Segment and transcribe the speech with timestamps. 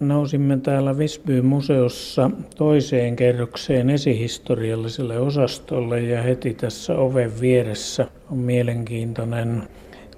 [0.00, 9.62] nousimme täällä Visbyn museossa toiseen kerrokseen esihistorialliselle osastolle ja heti tässä oven vieressä on mielenkiintoinen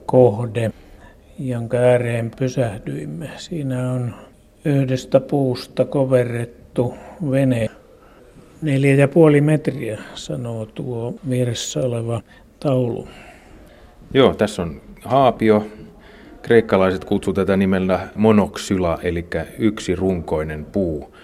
[0.07, 0.71] kohde,
[1.39, 3.31] jonka ääreen pysähdyimme.
[3.37, 4.15] Siinä on
[4.65, 6.95] yhdestä puusta koverrettu
[7.31, 7.71] vene.
[8.63, 12.21] Neljä ja puoli metriä, sanoo tuo vieressä oleva
[12.61, 13.09] taulu.
[14.15, 15.67] Joo, tässä on haapio.
[16.51, 19.27] Kreikkalaiset kutsuvat tätä nimellä monoksyla, eli
[19.59, 21.17] yksi runkoinen puu.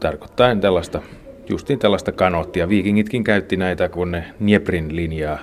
[0.00, 1.02] Tarkoittaen tällaista,
[1.48, 2.68] justiin tällaista kanoottia.
[2.68, 5.38] Viikingitkin käytti näitä, kun ne Nieprin linjaa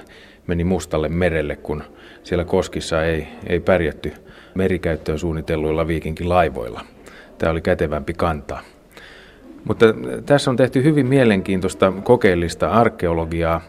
[0.47, 1.83] meni Mustalle merelle, kun
[2.23, 4.13] siellä Koskissa ei, ei pärjätty
[4.53, 6.81] merikäyttöön suunnitelluilla viikinkilaivoilla.
[7.37, 8.61] Tämä oli kätevämpi kantaa.
[9.67, 9.85] Mutta
[10.25, 13.61] tässä on tehty hyvin mielenkiintoista kokeellista arkeologiaa.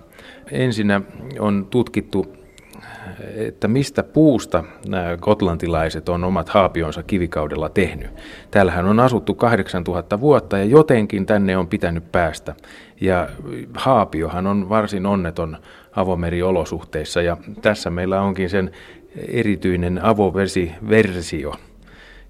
[0.51, 1.01] Ensinnä
[1.39, 2.46] on tutkittu,
[3.37, 8.11] että mistä puusta nämä gotlantilaiset on omat haapionsa kivikaudella tehnyt.
[8.51, 12.55] Täällähän on asuttu 8000 vuotta ja jotenkin tänne on pitänyt päästä.
[13.01, 13.29] Ja
[13.75, 15.59] haapiohan on varsin onneton
[15.93, 18.71] avomeriolosuhteissa ja tässä meillä onkin sen
[19.29, 21.55] erityinen avovesiversio,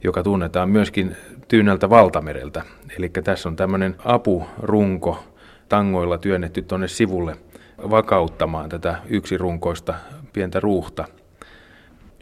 [0.05, 1.17] joka tunnetaan myöskin
[1.49, 2.63] Tyynältä valtamereltä.
[2.99, 5.25] Eli tässä on tämmöinen apurunko
[5.69, 7.37] tangoilla työnnetty tuonne sivulle
[7.91, 9.95] vakauttamaan tätä yksirunkoista
[10.37, 11.05] pientä ruuhta.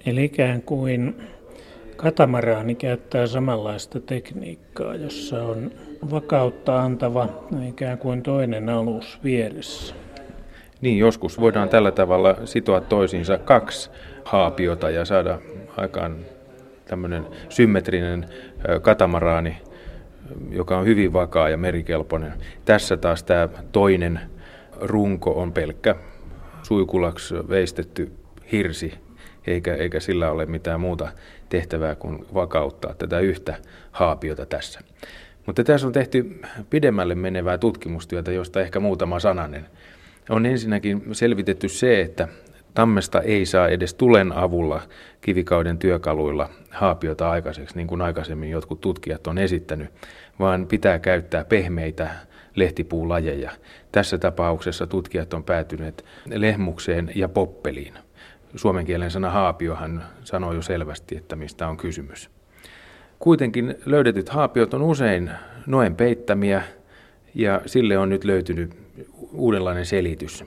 [0.06, 1.22] Eli ikään kuin
[1.96, 5.70] katamaraani käyttää samanlaista tekniikkaa, jossa on
[6.10, 7.28] vakautta antava
[7.68, 9.94] ikään kuin toinen alus vieressä.
[10.80, 13.90] Niin, joskus voidaan tällä tavalla sitoa toisiinsa kaksi
[14.24, 15.38] haapiota ja saada
[15.76, 16.16] aikaan
[16.84, 18.26] tämmöinen symmetrinen
[18.82, 19.56] katamaraani,
[20.50, 22.32] joka on hyvin vakaa ja merikelpoinen.
[22.64, 24.20] Tässä taas tämä toinen
[24.80, 25.94] runko on pelkkä
[26.64, 28.12] suikulaksi veistetty
[28.52, 28.94] hirsi,
[29.46, 31.08] eikä, eikä sillä ole mitään muuta
[31.48, 33.56] tehtävää kuin vakauttaa tätä yhtä
[33.90, 34.80] haapiota tässä.
[35.46, 36.40] Mutta tässä on tehty
[36.70, 39.66] pidemmälle menevää tutkimustyötä, josta ehkä muutama sananen.
[40.30, 42.28] On ensinnäkin selvitetty se, että
[42.74, 44.82] Tammesta ei saa edes tulen avulla
[45.20, 49.88] kivikauden työkaluilla haapiota aikaiseksi, niin kuin aikaisemmin jotkut tutkijat on esittänyt,
[50.38, 52.10] vaan pitää käyttää pehmeitä
[52.54, 53.50] lehtipuulajeja.
[53.94, 57.94] Tässä tapauksessa tutkijat on päätyneet lehmukseen ja poppeliin.
[58.56, 62.30] Suomen kielen sana haapiohan sanoo jo selvästi, että mistä on kysymys.
[63.18, 65.30] Kuitenkin löydetyt haapiot on usein
[65.66, 66.62] noen peittämiä
[67.34, 68.76] ja sille on nyt löytynyt
[69.32, 70.44] uudenlainen selitys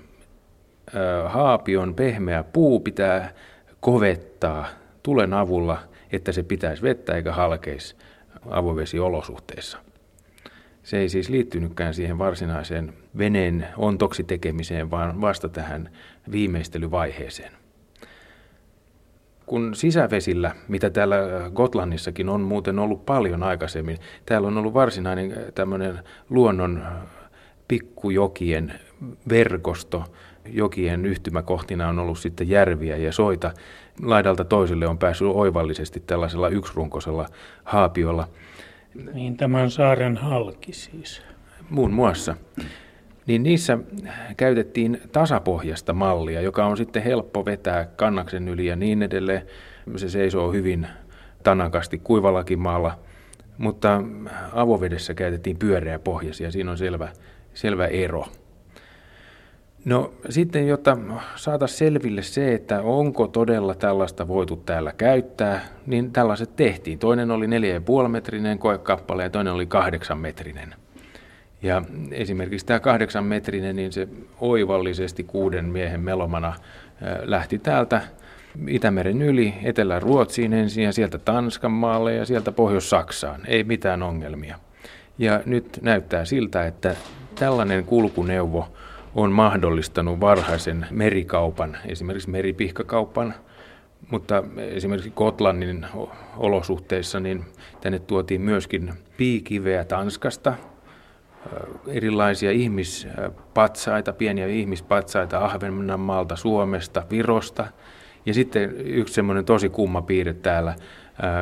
[1.26, 3.34] haapion pehmeä puu pitää
[3.80, 4.68] kovettaa
[5.04, 5.80] tulen avulla,
[6.12, 7.96] että se pitäisi vettä eikä halkeisi
[8.50, 9.87] avovesiolosuhteissa.
[10.88, 15.90] Se ei siis liittynytkään siihen varsinaiseen veneen ontoksi tekemiseen, vaan vasta tähän
[16.32, 17.52] viimeistelyvaiheeseen.
[19.46, 21.18] Kun sisävesillä, mitä täällä
[21.56, 26.00] Gotlannissakin on muuten ollut paljon aikaisemmin, täällä on ollut varsinainen tämmöinen
[26.30, 26.84] luonnon
[27.68, 28.74] pikkujokien
[29.30, 30.04] verkosto,
[30.46, 33.52] jokien yhtymäkohtina on ollut sitten järviä ja soita.
[34.02, 37.26] Laidalta toiselle on päässyt oivallisesti tällaisella yksirunkoisella
[37.64, 38.28] haapiolla.
[39.14, 41.22] Niin tämän saaren halki siis.
[41.70, 42.36] Muun muassa.
[43.28, 43.78] Niin niissä
[44.38, 49.42] käytettiin tasapohjasta mallia, joka on sitten helppo vetää kannaksen yli ja niin edelleen.
[49.96, 50.88] Se seisoo hyvin
[51.44, 53.00] tanakasti kuivallakin maalla,
[53.58, 54.04] mutta
[54.54, 56.52] avovedessä käytettiin pyöreä pohjasia.
[56.52, 57.10] Siinä on selvä,
[57.54, 58.26] selvä ero.
[59.88, 60.98] No sitten, jotta
[61.36, 67.00] saataisiin selville se, että onko todella tällaista voitu täällä käyttää, niin tällaiset tehtiin.
[67.00, 70.76] Toinen oli 4,5 metrinen koekappale ja toinen oli 8 metrinen.
[71.62, 71.82] Ja
[72.12, 74.08] esimerkiksi tämä kahdeksan metrinen, niin se
[74.40, 76.54] oivallisesti kuuden miehen melomana
[77.22, 78.02] lähti täältä
[78.68, 83.42] Itämeren yli, Etelä-Ruotsiin ensin ja sieltä Tanskan maalle ja sieltä Pohjois-Saksaan.
[83.46, 84.60] Ei mitään ongelmia.
[85.18, 86.96] Ja nyt näyttää siltä, että
[87.36, 88.68] tällainen kulkuneuvo
[89.18, 93.34] on mahdollistanut varhaisen merikaupan, esimerkiksi meripihkakaupan,
[94.12, 95.86] mutta esimerkiksi Gotlannin
[96.38, 97.46] olosuhteissa niin
[97.82, 100.54] tänne tuotiin myöskin piikiveä Tanskasta,
[101.88, 107.68] erilaisia ihmispatsaita, pieniä ihmispatsaita Ahvenanmaalta, Suomesta, Virosta.
[108.26, 110.76] Ja sitten yksi semmoinen tosi kumma piirre täällä,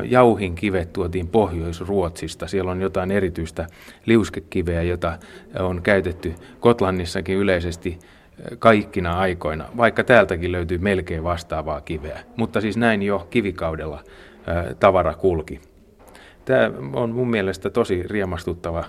[0.03, 2.47] jauhin kivet tuotiin Pohjois-Ruotsista.
[2.47, 3.67] Siellä on jotain erityistä
[4.05, 5.17] liuskekiveä, jota
[5.59, 7.99] on käytetty Kotlannissakin yleisesti
[8.59, 12.19] kaikkina aikoina, vaikka täältäkin löytyy melkein vastaavaa kiveä.
[12.35, 14.03] Mutta siis näin jo kivikaudella
[14.79, 15.61] tavara kulki.
[16.45, 18.83] Tämä on mun mielestä tosi riemastuttava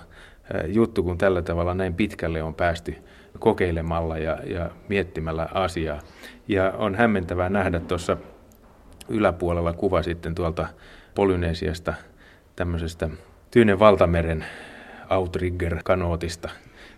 [0.67, 2.95] juttu, kun tällä tavalla näin pitkälle on päästy
[3.39, 5.99] kokeilemalla ja, ja miettimällä asiaa.
[6.47, 8.17] Ja on hämmentävää nähdä tuossa
[9.09, 10.67] yläpuolella kuva sitten tuolta
[11.15, 11.93] Polynesiasta
[12.55, 13.09] tämmöisestä
[13.51, 14.45] Tyynen valtameren
[15.09, 16.49] outrigger-kanootista.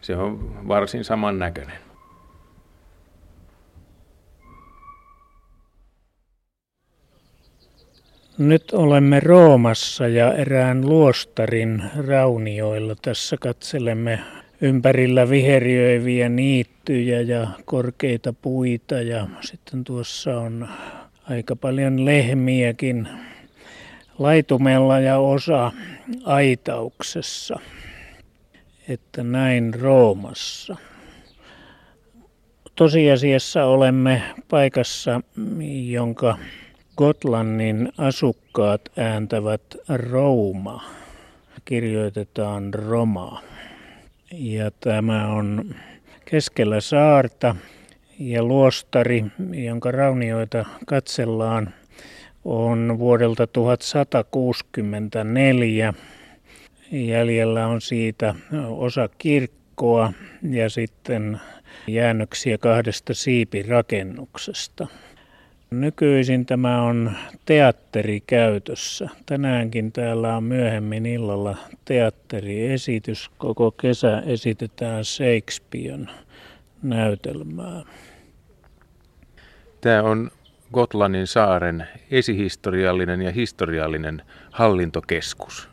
[0.01, 1.77] Se on varsin samannäköinen.
[8.37, 12.95] Nyt olemme Roomassa ja erään luostarin raunioilla.
[13.01, 14.19] Tässä katselemme
[14.61, 20.67] ympärillä viheriöiviä niittyjä ja korkeita puita ja sitten tuossa on
[21.29, 23.07] aika paljon lehmiäkin
[24.19, 25.71] laitumella ja osa
[26.23, 27.59] aitauksessa.
[28.87, 30.75] Että näin Roomassa.
[32.75, 35.21] Tosiasiassa olemme paikassa,
[35.85, 36.37] jonka
[36.97, 40.83] Gotlannin asukkaat ääntävät Rouma.
[41.65, 43.41] Kirjoitetaan Roma.
[44.31, 45.75] Ja tämä on
[46.25, 47.55] keskellä saarta
[48.19, 51.73] ja luostari, jonka raunioita katsellaan,
[52.45, 55.93] on vuodelta 1164.
[56.91, 58.35] Jäljellä on siitä
[58.69, 60.13] osa kirkkoa
[60.49, 61.39] ja sitten
[61.87, 64.87] jäännöksiä kahdesta siipirakennuksesta.
[65.71, 67.11] Nykyisin tämä on
[67.45, 69.09] teatterikäytössä.
[69.25, 73.29] Tänäänkin täällä on myöhemmin illalla teatteriesitys.
[73.37, 76.09] Koko kesä esitetään Shakespearen
[76.83, 77.83] näytelmää.
[79.81, 80.31] Tämä on
[80.73, 84.21] Gotlannin saaren esihistoriallinen ja historiallinen
[84.51, 85.69] hallintokeskus.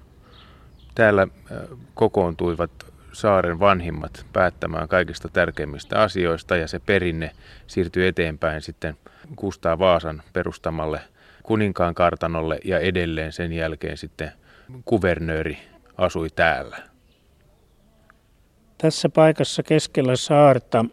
[0.95, 1.59] Täällä äh,
[1.95, 2.71] kokoontuivat
[3.13, 7.31] saaren vanhimmat päättämään kaikista tärkeimmistä asioista ja se perinne
[7.67, 8.97] siirtyi eteenpäin sitten
[9.37, 11.01] Kustaa Vaasan perustamalle
[11.43, 14.33] kuninkaan kartanolle ja edelleen sen jälkeen sitten
[14.85, 15.59] kuvernööri
[15.97, 16.77] asui täällä.
[18.79, 20.85] Tässä paikassa keskellä saarta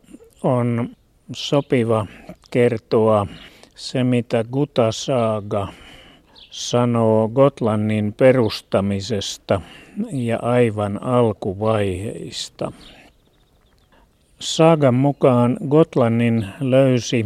[0.43, 0.95] on
[1.31, 2.07] sopiva
[2.51, 3.27] kertoa
[3.75, 5.67] se, mitä Guta Saaga
[6.51, 9.61] sanoo Gotlannin perustamisesta
[10.11, 12.71] ja aivan alkuvaiheista.
[14.39, 17.25] Saagan mukaan Gotlannin löysi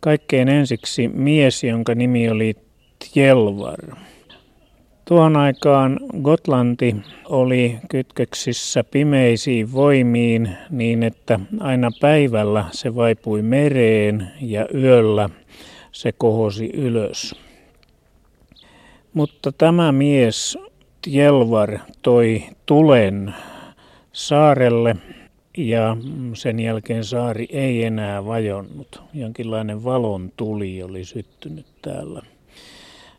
[0.00, 2.56] kaikkein ensiksi mies, jonka nimi oli
[2.98, 3.96] Tjelvar.
[5.08, 6.96] Tuohon aikaan Gotlanti
[7.28, 15.30] oli kytköksissä pimeisiin voimiin niin, että aina päivällä se vaipui mereen ja yöllä
[15.92, 17.34] se kohosi ylös.
[19.12, 20.58] Mutta tämä mies
[21.02, 23.34] Tjelvar toi tulen
[24.12, 24.96] saarelle
[25.56, 25.96] ja
[26.34, 29.02] sen jälkeen saari ei enää vajonnut.
[29.14, 32.22] Jonkinlainen valon tuli oli syttynyt täällä.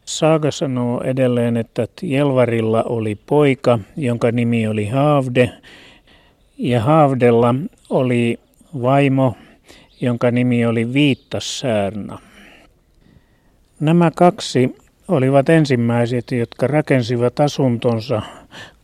[0.10, 5.50] Saaga sanoo edelleen, että Jelvarilla oli poika, jonka nimi oli Haavde,
[6.58, 7.56] ja Haavdella
[7.90, 8.40] oli
[8.82, 9.36] vaimo,
[10.02, 12.20] jonka nimi oli Viittasäärna.
[13.80, 14.76] Nämä kaksi
[15.08, 18.22] olivat ensimmäiset, jotka rakensivat asuntonsa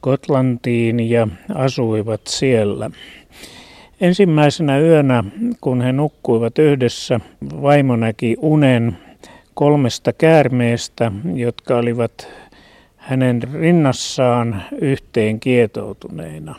[0.03, 2.89] Gotlantiin ja asuivat siellä.
[4.01, 5.23] Ensimmäisenä yönä,
[5.61, 7.19] kun he nukkuivat yhdessä,
[7.61, 8.97] vaimo näki unen
[9.55, 12.27] kolmesta käärmeestä, jotka olivat
[12.95, 16.55] hänen rinnassaan yhteen kietoutuneina.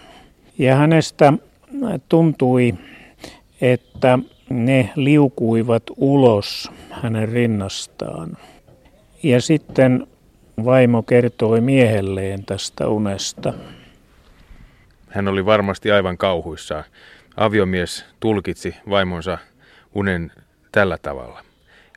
[0.58, 1.32] Ja hänestä
[2.08, 2.74] tuntui,
[3.60, 4.18] että
[4.50, 8.36] ne liukuivat ulos hänen rinnastaan.
[9.22, 10.06] Ja sitten
[10.64, 13.54] vaimo kertoi miehelleen tästä unesta.
[15.08, 16.84] Hän oli varmasti aivan kauhuissaan.
[17.36, 19.38] Aviomies tulkitsi vaimonsa
[19.94, 20.32] unen
[20.72, 21.45] tällä tavalla.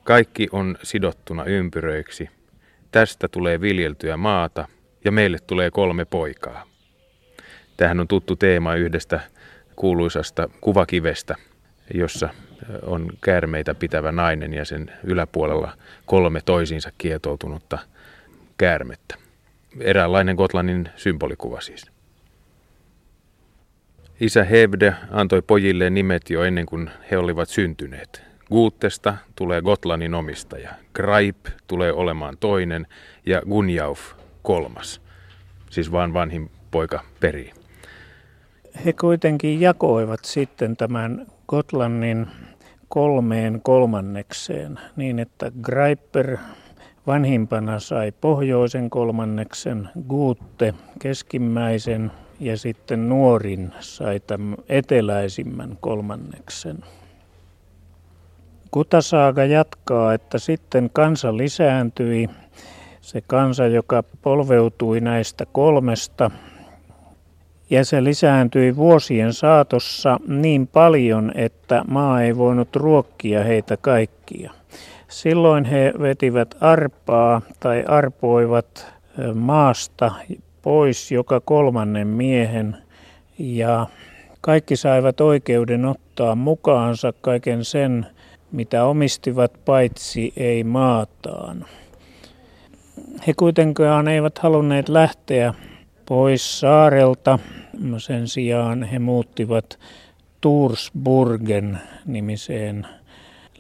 [0.10, 2.30] Kaikki on sidottuna ympyröiksi.
[2.92, 4.68] Tästä tulee viljeltyä maata
[5.06, 6.64] ja meille tulee kolme poikaa.
[7.78, 9.20] Tähän on tuttu teema yhdestä
[9.76, 11.36] kuuluisasta kuvakivestä,
[11.94, 12.30] jossa
[12.82, 17.80] on käärmeitä pitävä nainen ja sen yläpuolella kolme toisiinsa kietoutunutta
[18.58, 19.16] käärmettä.
[19.80, 21.92] Eräänlainen Gotlannin symbolikuva siis.
[24.20, 28.29] Isä Hevde antoi pojille nimet jo ennen kuin he olivat syntyneet.
[28.50, 32.88] Guuttesta tulee Gotlannin omistaja, Graip tulee olemaan toinen
[33.26, 34.00] ja Gunjauf
[34.42, 35.02] kolmas.
[35.70, 37.54] Siis vaan vanhin poika perii.
[38.86, 42.28] He kuitenkin jakoivat sitten tämän Gotlannin
[42.88, 46.38] kolmeen kolmannekseen niin, että Graipper
[47.08, 56.84] vanhimpana sai pohjoisen kolmanneksen, Guutte keskimmäisen ja sitten nuorin sai tämän eteläisimmän kolmanneksen.
[58.72, 62.30] Kutasaaga jatkaa, että sitten kansa lisääntyi.
[63.02, 66.32] Se kansa, joka polveutui näistä kolmesta,
[67.70, 74.52] ja se lisääntyi vuosien saatossa niin paljon, että maa ei voinut ruokkia heitä kaikkia.
[75.08, 78.94] Silloin he vetivät arpaa tai arpoivat
[79.34, 80.12] maasta
[80.62, 82.78] pois joka kolmannen miehen
[83.40, 83.88] ja
[84.42, 88.08] kaikki saivat oikeuden ottaa mukaansa kaiken sen,
[88.52, 91.66] mitä omistivat paitsi ei maataan.
[93.28, 95.54] He kuitenkaan eivät halunneet lähteä
[96.06, 97.40] pois saarelta.
[97.98, 99.80] Sen sijaan he muuttivat
[100.42, 102.88] Tursburgen nimiseen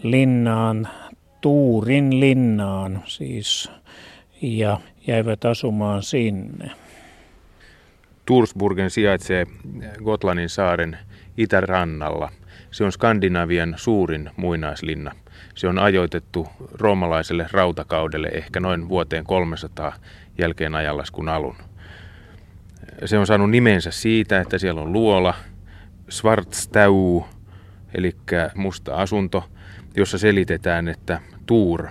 [0.03, 0.87] linnaan,
[1.41, 3.71] Tuurin linnaan siis,
[4.41, 6.71] ja jäivät asumaan sinne.
[8.25, 9.45] Tursburgen sijaitsee
[10.03, 10.97] Gotlannin saaren
[11.37, 12.31] itärannalla.
[12.71, 15.11] Se on Skandinavian suurin muinaislinna.
[15.55, 19.93] Se on ajoitettu roomalaiselle rautakaudelle ehkä noin vuoteen 300
[20.37, 21.55] jälkeen ajanlaskun alun.
[23.05, 25.33] Se on saanut nimensä siitä, että siellä on luola,
[26.09, 27.23] Svartstau,
[27.93, 28.15] eli
[28.55, 29.49] musta asunto,
[29.95, 31.87] jossa selitetään, että Tuur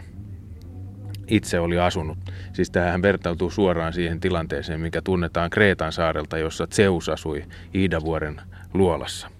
[1.27, 2.19] itse oli asunut.
[2.53, 7.45] Siis tähän vertautuu suoraan siihen tilanteeseen, mikä tunnetaan Kreetan saarelta, jossa Zeus asui
[7.75, 8.41] Iidavuoren
[8.75, 9.38] luolassa.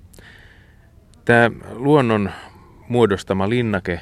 [1.29, 2.31] Tämä luonnon
[2.89, 4.01] muodostama linnake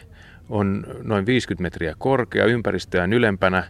[0.49, 3.65] on noin 50 metriä korkea, ympäristöään ylempänä,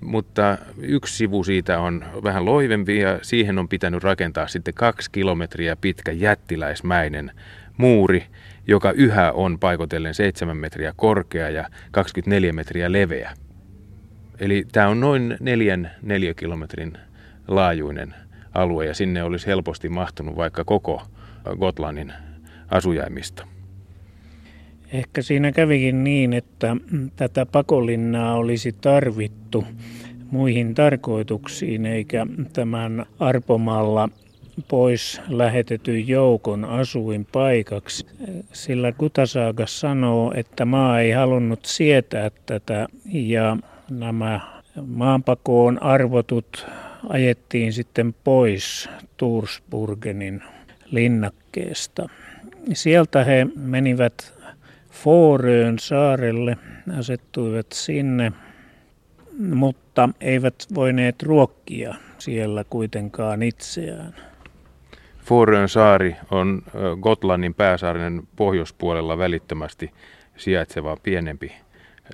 [0.00, 5.76] mutta yksi sivu siitä on vähän loivempi ja siihen on pitänyt rakentaa sitten kaksi kilometriä
[5.76, 7.30] pitkä jättiläismäinen
[7.76, 8.26] muuri,
[8.66, 13.32] joka yhä on paikotellen 7 metriä korkea ja 24 metriä leveä.
[14.40, 16.98] Eli tämä on noin neljän neliökilometrin
[17.48, 18.14] laajuinen
[18.54, 21.02] alue ja sinne olisi helposti mahtunut vaikka koko
[21.58, 22.12] Gotlannin
[22.70, 23.46] asujaimista.
[24.92, 26.76] Ehkä siinä kävikin niin, että
[27.16, 29.64] tätä pakolinnaa olisi tarvittu
[30.30, 34.08] muihin tarkoituksiin, eikä tämän arpomalla
[34.68, 38.06] pois lähetetyn joukon asuin paikaksi.
[38.52, 43.56] Sillä Kutasaga sanoo, että maa ei halunnut sietää tätä ja
[43.90, 44.40] nämä
[44.86, 46.66] maanpakoon arvotut
[47.08, 50.42] ajettiin sitten pois Tursburgenin
[50.90, 52.08] linnakkeesta.
[52.72, 54.38] Sieltä he menivät
[54.90, 56.56] Fooröön saarelle,
[56.98, 58.32] asettuivat sinne,
[59.38, 64.14] mutta eivät voineet ruokkia siellä kuitenkaan itseään.
[65.24, 66.62] Fooröön saari on
[67.00, 69.90] Gotlannin pääsaaren pohjoispuolella välittömästi
[70.36, 71.52] sijaitseva pienempi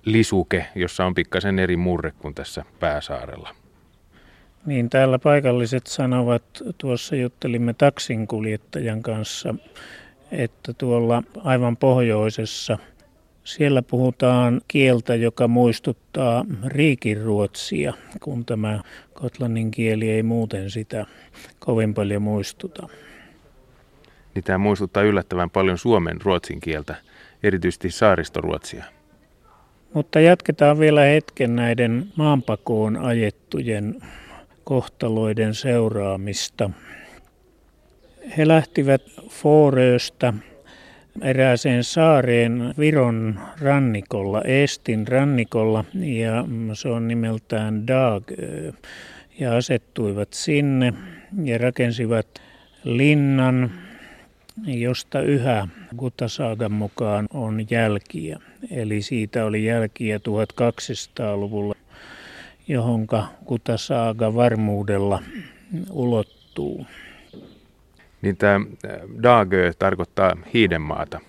[0.05, 3.55] lisuke, jossa on pikkasen eri murre kuin tässä pääsaarella.
[4.67, 6.43] Niin, täällä paikalliset sanovat,
[6.79, 9.55] tuossa juttelimme taksinkuljettajan kanssa,
[10.35, 12.79] että tuolla aivan pohjoisessa
[13.45, 18.81] siellä puhutaan kieltä, joka muistuttaa riikinruotsia, kun tämä
[19.15, 21.07] kotlannin kieli ei muuten sitä
[21.59, 22.89] kovin paljon muistuta.
[24.35, 26.95] Niin tämä muistuttaa yllättävän paljon suomen ruotsin kieltä,
[27.43, 28.85] erityisesti saaristoruotsia.
[29.95, 34.01] Mutta jatketaan vielä hetken näiden maanpakoon ajettujen
[34.65, 36.71] kohtaloiden seuraamista.
[38.37, 40.33] He lähtivät Foorööstä
[41.23, 48.73] erääseen saareen Viron rannikolla, Estin rannikolla, ja se on nimeltään Dagö.
[49.41, 50.95] Ja asettuivat sinne
[51.45, 52.27] ja rakensivat
[52.85, 53.71] linnan,
[54.67, 58.39] josta yhä Kutasaagan mukaan on jälkiä.
[58.71, 61.75] Eli siitä oli jälkiä 1200-luvulla,
[62.69, 65.23] johonka Kutasaaga varmuudella
[65.91, 66.87] ulottuu.
[68.25, 68.61] Niin tämä
[69.23, 71.21] Dagö tarkoittaa hiidenmaata.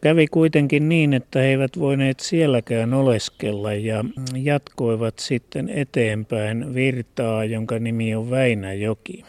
[0.00, 4.04] Kävi kuitenkin niin, että he eivät voineet sielläkään oleskella ja
[4.42, 9.24] jatkoivat sitten eteenpäin virtaa, jonka nimi on Väinäjoki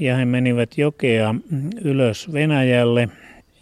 [0.00, 1.34] ja he menivät jokea
[1.84, 3.08] ylös Venäjälle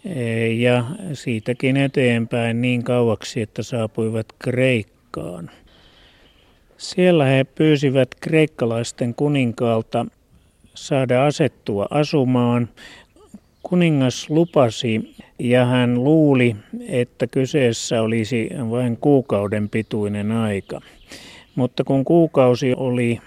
[0.05, 0.83] e, ja
[1.13, 5.51] siitäkin eteenpäin niin kauaksi, että saapuivat Kreikkaan.
[6.77, 10.05] Siellä he pyysivät kreikkalaisten kuninkaalta
[10.75, 12.69] saada asettua asumaan.
[13.63, 16.55] Kuningas lupasi ja hän luuli,
[16.87, 20.81] että kyseessä olisi vain kuukauden pituinen aika.
[21.55, 23.19] Mutta kun kuukausi oli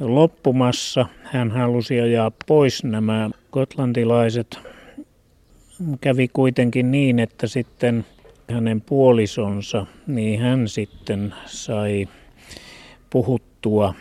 [0.00, 1.06] loppumassa.
[1.22, 4.58] Hän halusi ajaa pois nämä kotlantilaiset.
[6.00, 8.04] Kävi kuitenkin niin, että sitten
[8.50, 12.08] hänen puolisonsa, niin hän sitten sai
[13.10, 13.94] puhuttua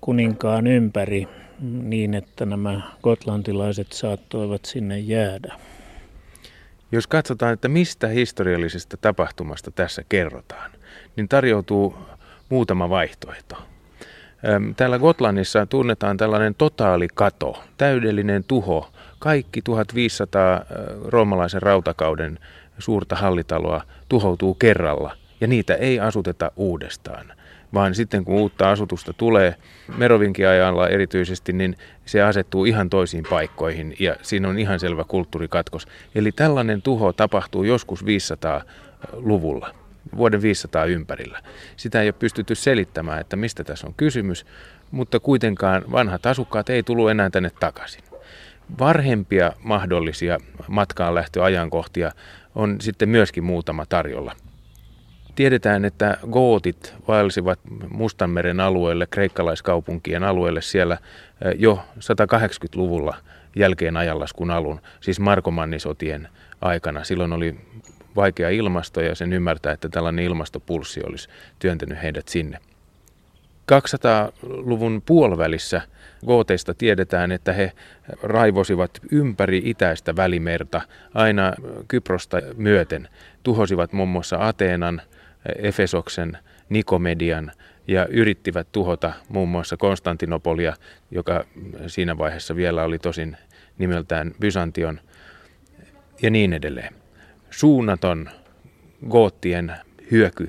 [0.00, 1.28] kuninkaan ympäri
[1.60, 5.54] niin, että nämä kotlantilaiset saattoivat sinne jäädä.
[6.92, 10.70] Jos katsotaan, että mistä historiallisesta tapahtumasta tässä kerrotaan,
[11.16, 11.96] niin tarjoutuu
[12.48, 13.56] muutama vaihtoehto.
[14.76, 18.90] Täällä Gotlannissa tunnetaan tällainen totaalikato, täydellinen tuho.
[19.18, 20.64] Kaikki 1500
[21.04, 22.38] roomalaisen rautakauden
[22.78, 27.32] suurta hallitaloa tuhoutuu kerralla ja niitä ei asuteta uudestaan.
[27.74, 29.54] Vaan sitten kun uutta asutusta tulee,
[29.96, 31.76] Merovinkiajalla erityisesti, niin
[32.06, 35.86] se asettuu ihan toisiin paikkoihin ja siinä on ihan selvä kulttuurikatkos.
[36.14, 39.74] Eli tällainen tuho tapahtuu joskus 500-luvulla
[40.16, 41.42] vuoden 500 ympärillä.
[41.76, 44.46] Sitä ei ole pystytty selittämään, että mistä tässä on kysymys,
[44.90, 48.04] mutta kuitenkaan vanhat asukkaat ei tullut enää tänne takaisin.
[48.78, 50.38] Varhempia mahdollisia
[50.68, 52.12] matkaanlähtöajankohtia
[52.54, 54.36] on sitten myöskin muutama tarjolla.
[55.34, 60.98] Tiedetään, että gootit vaelsivat Mustanmeren alueelle, kreikkalaiskaupunkien alueelle siellä
[61.56, 63.16] jo 180-luvulla
[63.56, 66.28] jälkeen ajanlaskun alun, siis Markomannisotien
[66.60, 67.04] aikana.
[67.04, 67.56] Silloin oli
[68.16, 72.58] vaikea ilmasto ja sen ymmärtää, että tällainen ilmastopulssi olisi työntänyt heidät sinne.
[73.72, 75.82] 200-luvun puolivälissä
[76.26, 77.72] gooteista tiedetään, että he
[78.22, 80.80] raivosivat ympäri itäistä välimerta
[81.14, 81.52] aina
[81.88, 83.08] Kyprosta myöten.
[83.42, 85.02] Tuhosivat muun muassa Ateenan,
[85.56, 87.52] Efesoksen, Nikomedian
[87.88, 90.76] ja yrittivät tuhota muun muassa Konstantinopolia,
[91.10, 91.44] joka
[91.86, 93.36] siinä vaiheessa vielä oli tosin
[93.78, 95.00] nimeltään Byzantion
[96.22, 96.94] ja niin edelleen.
[97.50, 98.30] Suunnaton
[99.10, 99.72] goottien
[100.10, 100.48] hyöky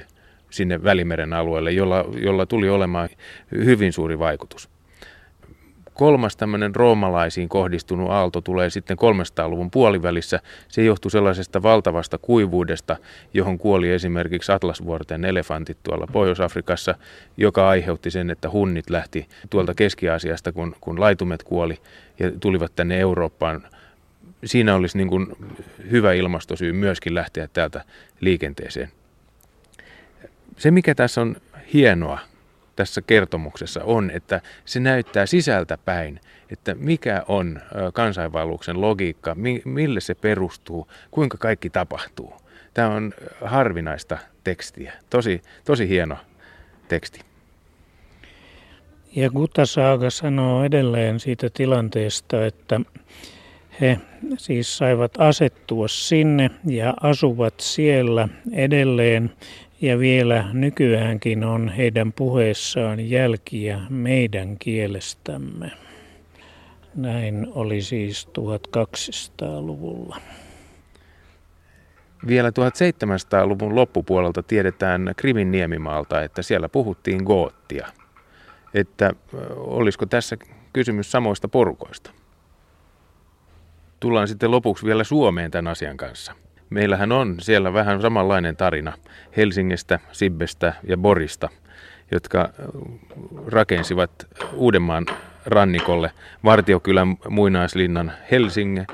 [0.49, 3.09] sinne Välimeren alueelle, jolla, jolla tuli olemaan
[3.51, 4.74] hyvin suuri vaikutus.
[5.95, 10.39] Kolmas tämmöinen roomalaisiin kohdistunut aalto tulee sitten 300-luvun puolivälissä.
[10.67, 12.97] Se johtui sellaisesta valtavasta kuivuudesta,
[13.33, 16.95] johon kuoli esimerkiksi Atlasvuorten elefantit tuolla Pohjois-Afrikassa,
[17.37, 21.77] joka aiheutti sen, että hunnit lähti tuolta Keski-Aasiasta, kun, kun laitumet kuoli
[22.19, 23.63] ja tulivat tänne Eurooppaan.
[24.45, 25.27] Siinä olisi niin kuin
[25.91, 27.83] hyvä ilmastosyy myöskin lähteä täältä
[28.19, 28.89] liikenteeseen.
[30.57, 31.35] Se, mikä tässä on
[31.73, 32.19] hienoa
[32.75, 37.61] tässä kertomuksessa on, että se näyttää sisältä päin, että mikä on
[37.93, 42.33] kansainvaelluksen logiikka, mille se perustuu, kuinka kaikki tapahtuu.
[42.73, 46.17] Tämä on harvinaista tekstiä, tosi, tosi hieno
[46.87, 47.19] teksti.
[49.15, 52.81] Ja Guttasaaga sanoo edelleen siitä tilanteesta, että
[53.81, 53.99] he
[54.37, 59.31] siis saivat asettua sinne ja asuvat siellä edelleen
[59.85, 65.71] ja vielä nykyäänkin on heidän puheessaan jälkiä meidän kielestämme.
[66.95, 70.17] Näin oli siis 1200-luvulla.
[72.27, 77.87] Vielä 1700-luvun loppupuolelta tiedetään Krimin niemimaalta, että siellä puhuttiin goottia.
[78.73, 79.11] Että
[79.55, 80.37] olisiko tässä
[80.73, 82.11] kysymys samoista porukoista?
[83.99, 86.44] Tullaan sitten lopuksi vielä Suomeen tämän asian kanssa.
[86.69, 88.93] Meillähän on siellä vähän samanlainen tarina
[89.37, 91.49] Helsingistä, Sibbestä ja Borista,
[92.11, 92.49] jotka
[93.47, 94.11] rakensivat
[94.53, 95.05] Uudenmaan
[95.45, 96.11] rannikolle
[96.43, 98.87] Vartiokylän muinaislinnan Helsingin,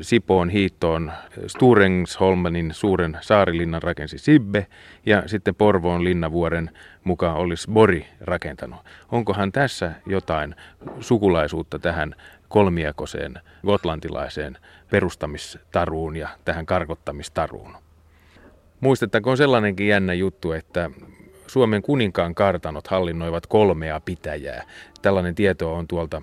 [0.00, 1.12] Sipoon hiittoon
[1.46, 4.66] Sturensholmenin suuren saarilinnan rakensi Sibbe
[5.06, 6.70] ja sitten Porvoon linnavuoren
[7.04, 8.80] mukaan olisi Bori rakentanut.
[9.12, 10.54] Onkohan tässä jotain
[11.00, 12.14] sukulaisuutta tähän
[12.48, 14.58] kolmiakoseen gotlantilaiseen
[14.90, 17.76] perustamistaruun ja tähän karkottamistaruun.
[18.80, 20.90] Muistettakoon sellainenkin jännä juttu, että
[21.46, 24.64] Suomen kuninkaan kartanot hallinnoivat kolmea pitäjää.
[25.02, 26.22] Tällainen tieto on tuolta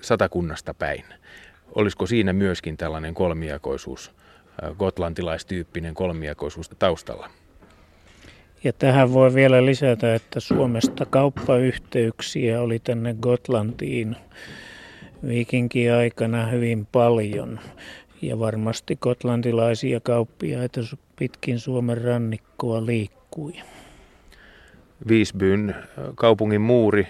[0.00, 1.04] satakunnasta päin.
[1.74, 4.12] Olisiko siinä myöskin tällainen kolmiakoisuus,
[4.78, 7.30] gotlantilaistyyppinen kolmiakoisuus taustalla?
[8.64, 14.16] Ja tähän voi vielä lisätä, että Suomesta kauppayhteyksiä oli tänne Gotlantiin
[15.26, 17.60] viikinkiaikana hyvin paljon.
[18.22, 20.80] Ja varmasti kotlantilaisia kauppiaita
[21.18, 23.52] pitkin Suomen rannikkoa liikkui.
[25.08, 25.74] Viisbyn
[26.14, 27.06] kaupungin muuri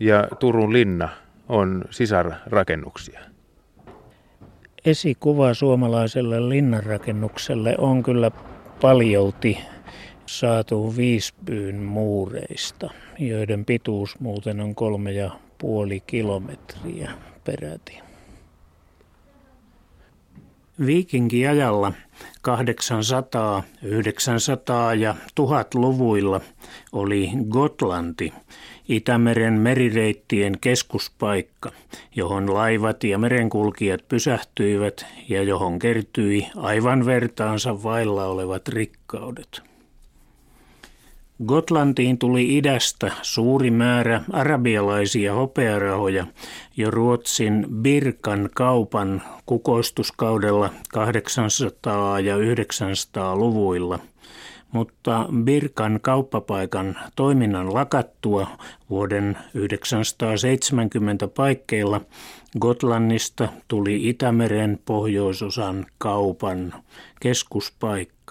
[0.00, 1.08] ja Turun linna
[1.48, 3.20] on sisarrakennuksia.
[4.84, 8.30] Esikuva suomalaiselle linnanrakennukselle on kyllä
[8.80, 9.58] paljolti
[10.26, 17.10] saatu Viisbyyn muureista, joiden pituus muuten on kolme ja puoli kilometriä
[17.44, 17.98] peräti.
[20.86, 21.92] Viikinkiajalla
[22.42, 26.40] 800, 900 ja 1000-luvuilla
[26.92, 28.32] oli Gotlanti,
[28.88, 31.72] Itämeren merireittien keskuspaikka,
[32.16, 39.71] johon laivat ja merenkulkijat pysähtyivät ja johon kertyi aivan vertaansa vailla olevat rikkaudet.
[41.46, 46.26] Gotlantiin tuli idästä suuri määrä arabialaisia hopearahoja
[46.76, 53.98] jo Ruotsin Birkan kaupan kukoistuskaudella 800- ja 900-luvuilla.
[54.72, 58.46] Mutta Birkan kauppapaikan toiminnan lakattua
[58.90, 62.00] vuoden 1970 paikkeilla
[62.60, 66.74] Gotlannista tuli Itämeren pohjoisosan kaupan
[67.20, 68.21] keskuspaikka.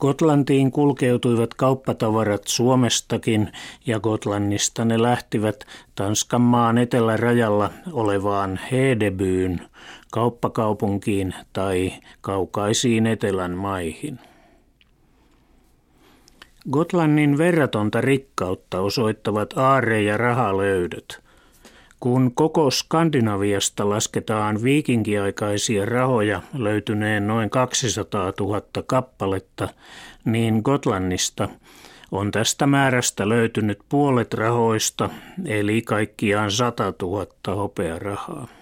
[0.00, 3.52] Gotlantiin kulkeutuivat kauppatavarat Suomestakin
[3.86, 9.60] ja Gotlannista ne lähtivät Tanskan maan etelärajalla olevaan Hedebyyn,
[10.12, 14.18] kauppakaupunkiin tai kaukaisiin etelän maihin.
[16.70, 21.29] Gotlannin verratonta rikkautta osoittavat aare- ja rahalöydöt.
[22.00, 29.68] Kun koko Skandinaviasta lasketaan viikinkiaikaisia rahoja löytyneen noin 200 000 kappaletta,
[30.24, 31.48] niin Gotlannista
[32.10, 35.10] on tästä määrästä löytynyt puolet rahoista,
[35.46, 38.59] eli kaikkiaan 100 000 hopearahaa.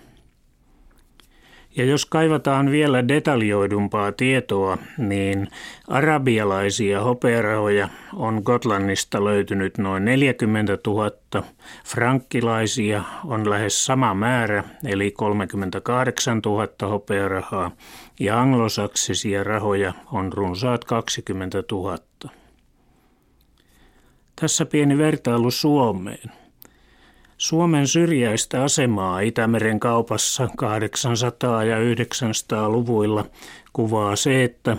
[1.79, 5.49] Ja jos kaivataan vielä detaljoidumpaa tietoa, niin
[5.89, 11.11] arabialaisia hopearahoja on Gotlannista löytynyt noin 40 000,
[11.85, 17.71] frankkilaisia on lähes sama määrä, eli 38 000 hopearahaa,
[18.21, 21.99] ja anglosaksisia rahoja on runsaat 20 000.
[24.41, 26.33] Tässä pieni vertailu Suomeen.
[27.39, 33.25] Suomen syrjäistä asemaa Itämeren kaupassa 800- ja 900-luvuilla
[33.73, 34.77] kuvaa se, että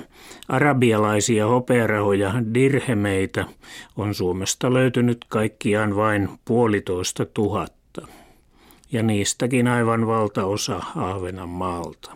[0.50, 3.45] arabialaisia hopearahoja dirhemeitä
[3.98, 8.08] on Suomesta löytynyt kaikkiaan vain puolitoista tuhatta,
[8.91, 12.12] ja niistäkin aivan valtaosa Ahvenanmaalta.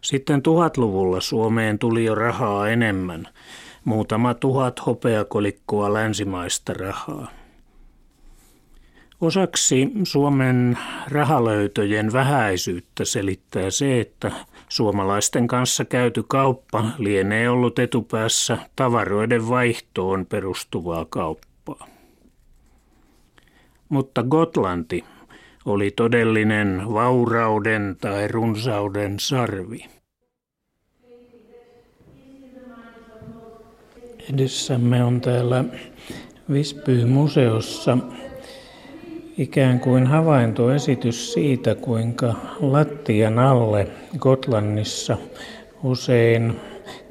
[0.00, 3.28] Sitten tuhatluvulla Suomeen tuli jo rahaa enemmän,
[3.84, 7.39] muutama tuhat hopeakolikkoa länsimaista rahaa.
[9.20, 10.78] Osaksi Suomen
[11.08, 14.32] rahalöytöjen vähäisyyttä selittää se, että
[14.68, 21.86] suomalaisten kanssa käyty kauppa lienee ollut etupäässä tavaroiden vaihtoon perustuvaa kauppaa.
[23.88, 25.04] Mutta Gotlanti
[25.64, 29.86] oli todellinen vaurauden tai runsauden sarvi.
[34.34, 35.64] Edessämme on täällä
[36.52, 37.98] Visby-museossa
[39.38, 43.86] ikään kuin havaintoesitys siitä, kuinka lattian alle
[44.18, 45.16] Gotlannissa
[45.82, 46.56] usein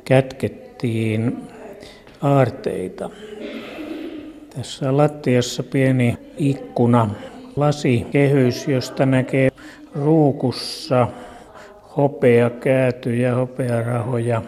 [0.06, 1.38] kätkettiin
[2.22, 3.10] aarteita.
[4.56, 7.10] Tässä lattiassa pieni ikkuna,
[7.56, 9.50] lasikehys, josta näkee
[9.96, 11.08] ruukussa
[11.98, 14.42] hopeakäätyjä, hopearahoja,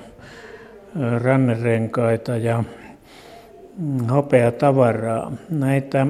[1.21, 2.63] rannerenkaita ja
[4.11, 5.31] hopeatavaraa.
[5.49, 6.07] Näitä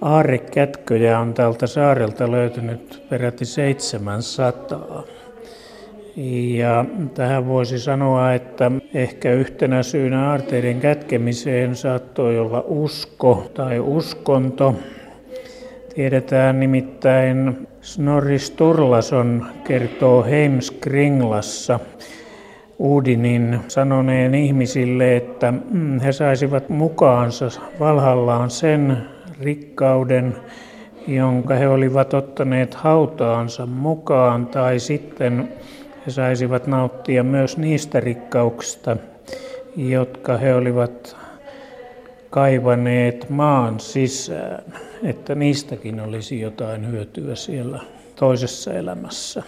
[0.00, 5.02] Aarekätköjä on tältä saarelta löytynyt peräti 700.
[6.56, 14.74] Ja tähän voisi sanoa, että ehkä yhtenä syynä aarteiden kätkemiseen saattoi olla usko tai uskonto.
[15.94, 21.80] Tiedetään nimittäin Snorri Sturlason kertoo Heimskringlassa
[22.78, 27.48] Uudinin sanoneen ihmisille, että mm, he saisivat mukaansa
[27.80, 28.96] valhallaan sen
[29.40, 30.36] rikkauden,
[31.06, 35.52] jonka he olivat ottaneet hautaansa mukaan, tai sitten
[36.06, 38.96] he saisivat nauttia myös niistä rikkauksista,
[39.76, 41.16] jotka he olivat
[42.30, 44.64] kaivaneet maan sisään,
[45.02, 47.80] että niistäkin olisi jotain hyötyä siellä
[48.16, 49.42] toisessa elämässä.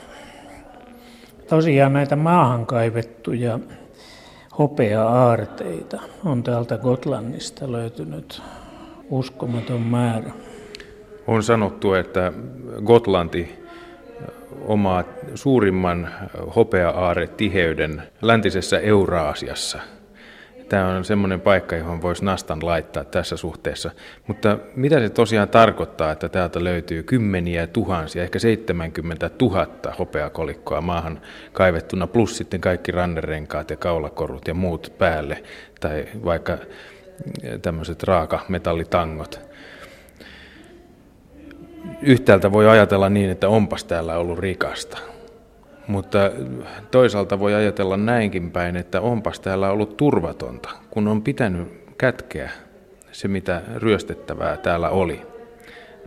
[1.49, 3.59] Tosiaan näitä maahan kaivettuja
[4.59, 8.43] hopea-aarteita on täältä Gotlannista löytynyt
[9.11, 10.31] uskomaton määrä.
[11.27, 12.33] On sanottu, että
[12.85, 13.55] Gotlanti
[14.61, 16.09] omaa suurimman
[16.57, 19.79] hopea-aare-tiheyden läntisessä Euraasiassa.
[20.69, 23.91] Tämä on semmoinen paikka, johon voisi nastan laittaa tässä suhteessa.
[24.27, 29.67] Mutta mitä se tosiaan tarkoittaa, että täältä löytyy kymmeniä tuhansia, ehkä 70 000
[29.99, 31.21] hopeakolikkoa maahan
[31.53, 35.43] kaivettuna, plus sitten kaikki rannerenkaat ja kaulakorut ja muut päälle,
[35.81, 36.59] tai vaikka
[37.63, 39.41] tämmöiset raakametallitangot.
[42.03, 44.99] Yhtäältä voi ajatella niin, että onpas täällä ollut rikasta.
[45.87, 46.19] Mutta
[46.91, 52.51] toisaalta voi ajatella näinkin päin, että onpas täällä ollut turvatonta, kun on pitänyt kätkeä
[53.13, 55.23] se, mitä ryöstettävää täällä oli.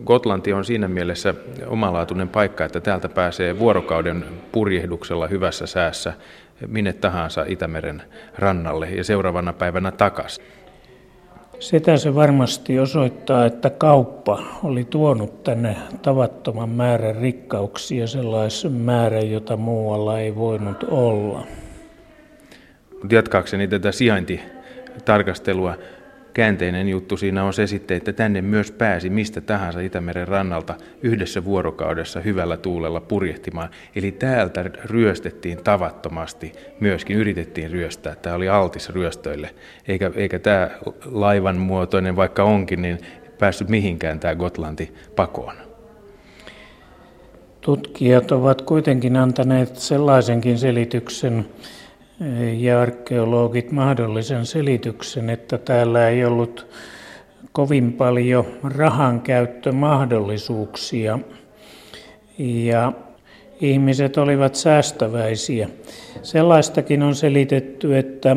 [0.04, 1.34] Gotlanti on siinä mielessä
[1.66, 6.12] omalaatuinen paikka, että täältä pääsee vuorokauden purjehduksella hyvässä säässä
[6.66, 8.02] minne tahansa Itämeren
[8.38, 10.44] rannalle ja seuraavana päivänä takaisin.
[11.60, 19.56] Sitä se varmasti osoittaa, että kauppa oli tuonut tänne tavattoman määrän rikkauksia, sellaisen määrän, jota
[19.56, 21.46] muualla ei voinut olla.
[23.10, 25.74] Jatkaakseni tätä sijaintitarkastelua,
[26.34, 31.44] käänteinen juttu siinä on se sitten, että tänne myös pääsi mistä tahansa Itämeren rannalta yhdessä
[31.44, 33.68] vuorokaudessa hyvällä tuulella purjehtimaan.
[33.96, 38.14] Eli täältä ryöstettiin tavattomasti, myöskin yritettiin ryöstää.
[38.14, 39.54] Tämä oli altis ryöstöille,
[39.88, 40.70] eikä, eikä tämä
[41.04, 42.98] laivan muotoinen, vaikka onkin, niin
[43.38, 45.54] päässyt mihinkään tämä Gotlanti pakoon.
[47.60, 51.46] Tutkijat ovat kuitenkin antaneet sellaisenkin selityksen,
[52.58, 56.66] ja arkeologit mahdollisen selityksen, että täällä ei ollut
[57.52, 61.18] kovin paljon rahan käyttömahdollisuuksia
[62.38, 62.92] ja
[63.60, 65.68] ihmiset olivat säästäväisiä.
[66.22, 68.36] Sellaistakin on selitetty, että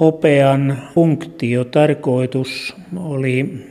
[0.00, 3.66] hopean funktio, tarkoitus oli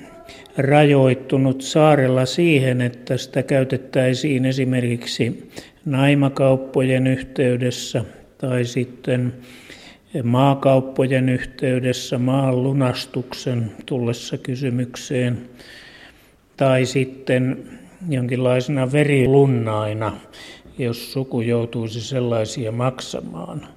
[0.58, 5.52] rajoittunut saarella siihen, että sitä käytettäisiin esimerkiksi
[5.86, 8.06] naimakauppojen yhteydessä
[8.38, 9.34] tai sitten
[10.24, 15.50] maakauppojen yhteydessä maan lunastuksen tullessa kysymykseen
[16.58, 17.70] tai sitten
[18.10, 20.12] jonkinlaisena verilunnaina,
[20.78, 23.68] jos suku joutuisi sellaisia maksamaan.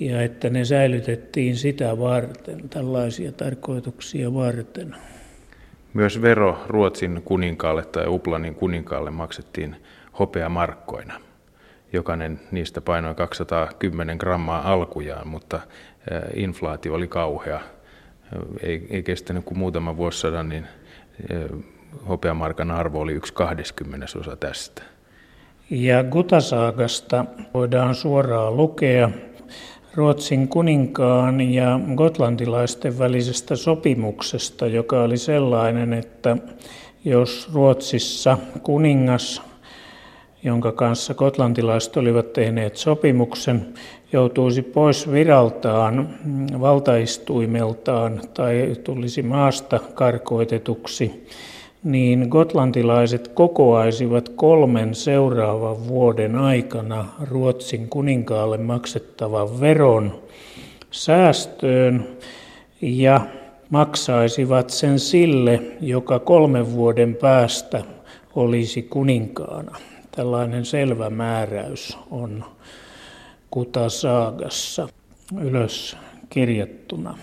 [0.00, 4.96] Ja että ne säilytettiin sitä varten, tällaisia tarkoituksia varten.
[5.94, 9.76] Myös vero Ruotsin kuninkaalle tai Uplanin kuninkaalle maksettiin
[10.18, 11.31] hopeamarkkoina
[11.92, 15.60] jokainen niistä painoi 210 grammaa alkujaan, mutta
[16.34, 17.60] inflaatio oli kauhea.
[18.62, 20.66] Ei, ei kestänyt kuin muutama vuosisadan, niin
[22.08, 24.82] hopeamarkan arvo oli yksi kahdeskymmenesosa tästä.
[25.70, 27.24] Ja Gutasaagasta
[27.54, 29.10] voidaan suoraan lukea
[29.94, 36.36] Ruotsin kuninkaan ja gotlantilaisten välisestä sopimuksesta, joka oli sellainen, että
[37.04, 39.42] jos Ruotsissa kuningas
[40.44, 43.66] jonka kanssa kotlantilaiset olivat tehneet sopimuksen,
[44.12, 46.08] joutuisi pois viraltaan,
[46.60, 51.26] valtaistuimeltaan tai tulisi maasta karkoitetuksi,
[51.84, 60.22] niin gotlantilaiset kokoaisivat kolmen seuraavan vuoden aikana Ruotsin kuninkaalle maksettavan veron
[60.90, 62.08] säästöön
[62.82, 63.20] ja
[63.70, 67.82] maksaisivat sen sille, joka kolmen vuoden päästä
[68.34, 69.78] olisi kuninkaana.
[70.16, 72.44] Tällainen selvä määräys on
[73.50, 74.88] Kutasaagassa
[75.40, 75.96] ylös
[76.30, 77.18] kirjattuna.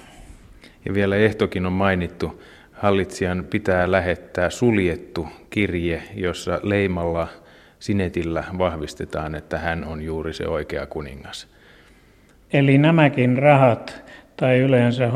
[0.86, 2.44] Ja vielä ehtokin on mainittu.
[2.72, 7.28] Hallitsijan pitää lähettää suljettu kirje, jossa leimalla
[7.80, 11.48] sinetillä vahvistetaan, että hän on juuri se oikea kuningas.
[12.54, 14.04] Eli nämäkin rahat
[14.36, 15.12] tai yleensä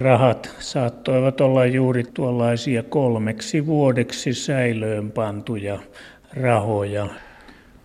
[0.00, 5.78] rahat saattoivat olla juuri tuollaisia kolmeksi vuodeksi säilöön pantuja
[6.40, 7.06] rahoja.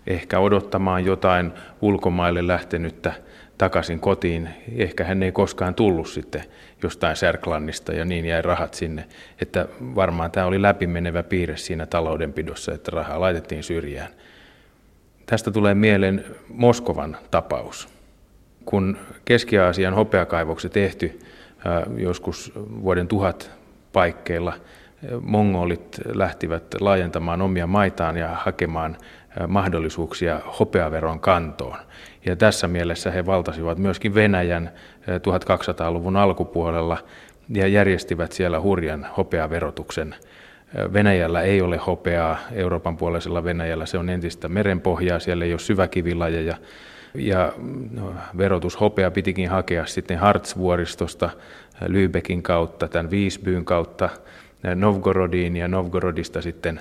[0.06, 3.12] Ehkä odottamaan jotain ulkomaille lähtenyttä
[3.58, 4.48] takaisin kotiin.
[4.76, 6.42] Ehkä hän ei koskaan tullut sitten
[6.82, 9.04] jostain Särklannista ja niin jäi rahat sinne.
[9.40, 14.10] Että varmaan tämä oli läpimenevä piirre siinä taloudenpidossa, että rahaa laitettiin syrjään.
[15.26, 17.88] Tästä tulee mieleen Moskovan tapaus.
[18.64, 21.20] Kun Keski-Aasian hopeakaivokset tehty
[21.96, 23.50] joskus vuoden tuhat
[23.92, 24.52] paikkeilla–
[25.20, 28.96] mongolit lähtivät laajentamaan omia maitaan ja hakemaan
[29.48, 31.76] mahdollisuuksia hopeaveron kantoon.
[32.26, 34.70] Ja tässä mielessä he valtasivat myöskin Venäjän
[35.08, 36.98] 1200-luvun alkupuolella
[37.48, 40.14] ja järjestivät siellä hurjan hopeaverotuksen.
[40.92, 46.56] Venäjällä ei ole hopeaa, Euroopan puoleisella Venäjällä se on entistä merenpohjaa, siellä ei ole syväkivilajeja.
[47.14, 47.52] Ja
[47.90, 51.30] no, verotushopea pitikin hakea sitten Hartsvuoristosta,
[51.84, 54.08] Lübeckin kautta, tämän Viisbyyn kautta,
[54.74, 56.80] Novgorodiin ja Novgorodista sitten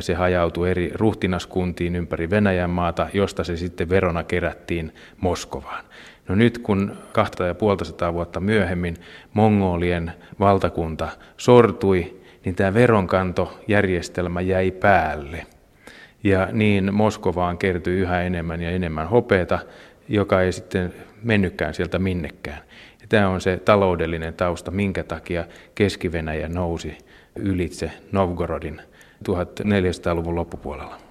[0.00, 5.84] se hajautui eri ruhtinaskuntiin ympäri Venäjän maata, josta se sitten verona kerättiin Moskovaan.
[6.28, 8.96] No nyt kun kahta ja puolta vuotta myöhemmin
[9.32, 15.46] mongolien valtakunta sortui, niin tämä veronkantojärjestelmä jäi päälle.
[16.24, 19.58] Ja niin Moskovaan kertyi yhä enemmän ja enemmän hopeeta,
[20.08, 22.58] joka ei sitten mennytkään sieltä minnekään.
[23.00, 26.98] Ja tämä on se taloudellinen tausta, minkä takia Keski-Venäjä nousi
[27.36, 28.80] ylitse Novgorodin
[29.24, 31.09] 1400-luvun loppupuolella.